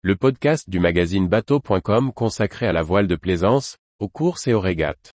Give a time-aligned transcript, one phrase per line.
[0.00, 4.60] le podcast du magazine bateau.com consacré à la voile de plaisance, aux courses et aux
[4.60, 5.12] régates.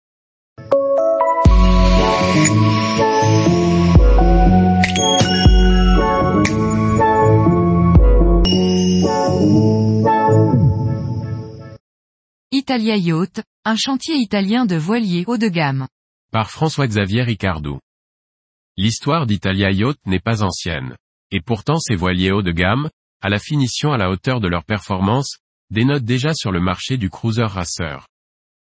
[12.52, 15.88] Italia Yacht, un chantier italien de voiliers haut de gamme.
[16.32, 17.80] Par François-Xavier Ricardou.
[18.78, 20.96] L'histoire d'Italia Yacht n'est pas ancienne.
[21.30, 22.90] Et pourtant ces voiliers haut de gamme,
[23.22, 25.38] à la finition à la hauteur de leur performance,
[25.70, 28.08] dénotent déjà sur le marché du cruiser racer.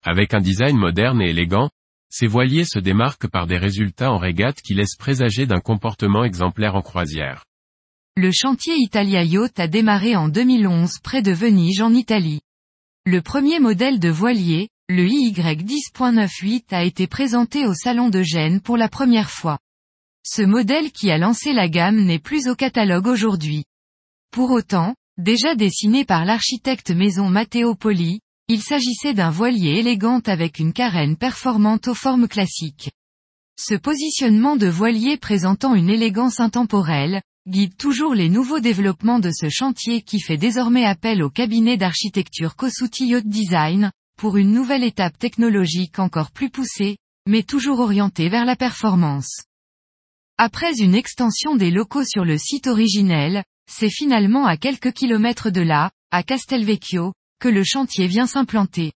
[0.03, 1.69] Avec un design moderne et élégant,
[2.09, 6.75] ces voiliers se démarquent par des résultats en régate qui laissent présager d'un comportement exemplaire
[6.75, 7.45] en croisière.
[8.17, 12.41] Le chantier Italia Yacht a démarré en 2011 près de Venise en Italie.
[13.05, 18.75] Le premier modèle de voilier, le IY10.98 a été présenté au Salon de Gênes pour
[18.75, 19.59] la première fois.
[20.25, 23.65] Ce modèle qui a lancé la gamme n'est plus au catalogue aujourd'hui.
[24.31, 30.59] Pour autant, déjà dessiné par l'architecte maison Matteo Poli, il s'agissait d'un voilier élégant avec
[30.59, 32.91] une carène performante aux formes classiques.
[33.59, 39.49] Ce positionnement de voilier présentant une élégance intemporelle, guide toujours les nouveaux développements de ce
[39.49, 45.17] chantier qui fait désormais appel au cabinet d'architecture Kosuti Yacht Design, pour une nouvelle étape
[45.17, 49.43] technologique encore plus poussée, mais toujours orientée vers la performance.
[50.37, 55.61] Après une extension des locaux sur le site originel, c'est finalement à quelques kilomètres de
[55.61, 58.91] là, à Castelvecchio, que le chantier vient s'implanter.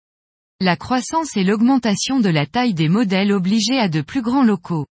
[0.60, 4.86] La croissance et l'augmentation de la taille des modèles obligeaient à de plus grands locaux.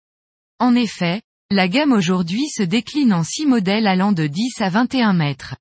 [0.58, 5.12] En effet, la gamme aujourd'hui se décline en six modèles allant de 10 à 21
[5.12, 5.56] mètres.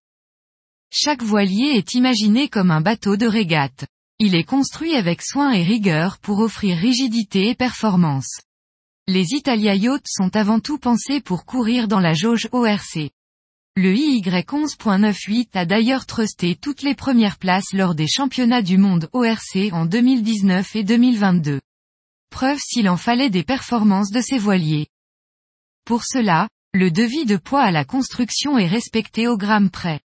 [0.92, 3.86] Chaque voilier est imaginé comme un bateau de régate.
[4.20, 8.42] Il est construit avec soin et rigueur pour offrir rigidité et performance.
[9.08, 13.12] Les Italia Yachts sont avant tout pensés pour courir dans la jauge ORC.
[13.80, 19.72] Le IY11.98 a d'ailleurs trusté toutes les premières places lors des championnats du monde ORC
[19.72, 21.62] en 2019 et 2022.
[22.32, 24.88] Preuve s'il en fallait des performances de ces voiliers.
[25.86, 30.00] Pour cela, le devis de poids à la construction est respecté au gramme près.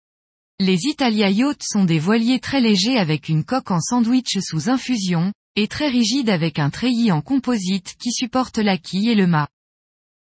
[0.59, 5.31] Les Italia Yacht sont des voiliers très légers avec une coque en sandwich sous infusion,
[5.55, 9.47] et très rigides avec un treillis en composite qui supporte la quille et le mât.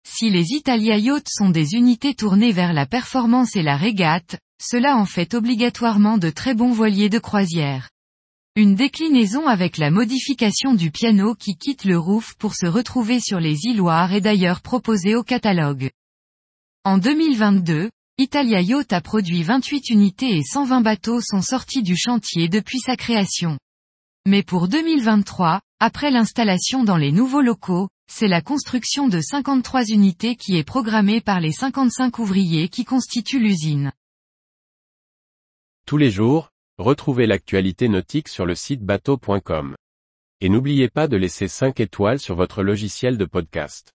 [0.07, 4.97] Si les Italia Yacht sont des unités tournées vers la performance et la régate, cela
[4.97, 7.91] en fait obligatoirement de très bons voiliers de croisière.
[8.57, 13.41] Une déclinaison avec la modification du piano qui quitte le roof pour se retrouver sur
[13.41, 15.91] les îloirs est d'ailleurs proposée au catalogue.
[16.85, 22.49] En 2022, Italia Yacht a produit 28 unités et 120 bateaux sont sortis du chantier
[22.49, 23.59] depuis sa création.
[24.25, 30.37] Mais pour 2023, après l'installation dans les nouveaux locaux, c'est la construction de 53 unités
[30.37, 33.93] qui est programmée par les 55 ouvriers qui constituent l'usine.
[35.87, 39.77] Tous les jours, Retrouvez l'actualité nautique sur le site bateau.com.
[40.41, 43.94] Et n'oubliez pas de laisser 5 étoiles sur votre logiciel de podcast.